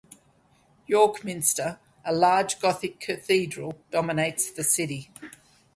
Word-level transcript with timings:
York 0.87 1.23
Minster, 1.23 1.77
a 2.03 2.11
large 2.11 2.59
Gothic 2.59 2.99
cathedral, 2.99 3.79
dominates 3.91 4.49
the 4.49 4.63
city. 4.63 5.11